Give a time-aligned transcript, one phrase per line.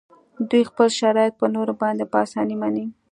[0.49, 2.85] دوی خپل شرایط په نورو باندې په اسانۍ مني